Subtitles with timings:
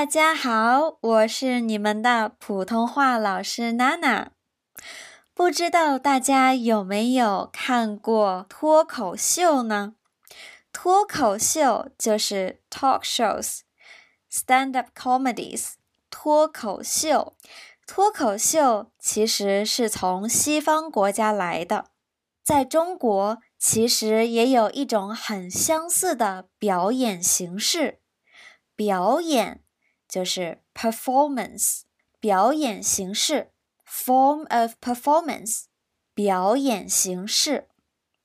[0.00, 4.30] 大家好，我是你们的普通话老师娜娜。
[5.34, 9.96] 不知道大家有没有看过脱口秀呢？
[10.72, 13.58] 脱口秀就是 talk shows、
[14.32, 15.74] stand up comedies。
[16.08, 17.36] 脱口秀，
[17.86, 21.90] 脱口秀其实是从西方国家来的，
[22.42, 28.00] 在中国其实也有一种很相似的表演形式，
[28.74, 29.62] 表演。
[30.10, 31.82] 就是 performance
[32.18, 33.52] 表演形式
[33.86, 35.66] ，form of performance
[36.12, 37.68] 表演形式。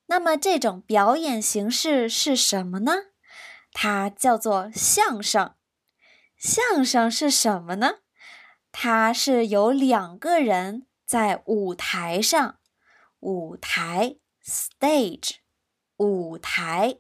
[0.08, 2.92] 那么这种表演形式是什么呢？
[3.72, 5.54] 它叫做相声。
[6.38, 8.00] 相声是什么呢？
[8.72, 12.60] 它是有两个人在舞台上，
[13.20, 15.36] 舞台 stage
[15.98, 16.98] 舞台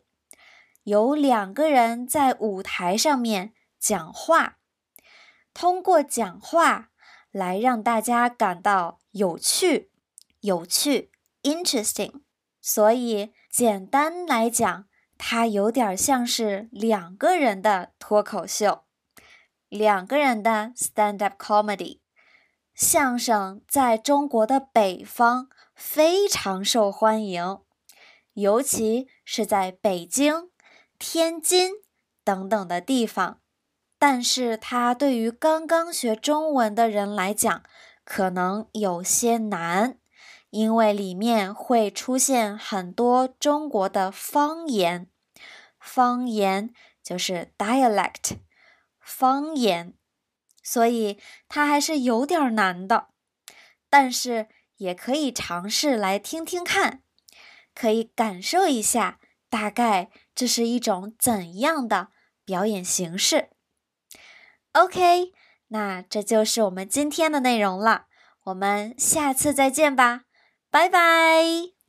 [0.83, 4.59] 有两个人在舞台上面讲话。
[5.55, 6.89] 通过讲话
[7.31, 9.89] 来让大家感到有趣，
[10.41, 11.11] 有趣
[11.43, 12.21] ，interesting。
[12.61, 14.85] 所以简单来讲，
[15.17, 18.83] 它有点像是两个人的脱口秀，
[19.69, 22.01] 两个人的 stand-up comedy。
[22.73, 27.59] 相声在中国的北方非常受欢迎，
[28.33, 30.51] 尤其是在北京、
[30.99, 31.71] 天津
[32.25, 33.39] 等等的地方。
[33.97, 37.63] 但是它对于刚刚学中文的人来讲，
[38.03, 39.97] 可能有些难，
[40.49, 45.09] 因为里面会出现很多中国的方言，
[45.79, 48.39] 方言就是 dialect，
[48.99, 49.93] 方言，
[50.61, 53.07] 所以它还是有点难的。
[53.89, 57.01] 但是也可以尝试来听听看，
[57.73, 62.09] 可以感受一下，大概这是一种怎样的
[62.43, 63.51] 表演形式。
[64.75, 65.31] OK，
[65.69, 68.07] 那这就是我们今天的内容了。
[68.43, 70.23] 我们下次再见吧，
[70.69, 71.74] 拜拜。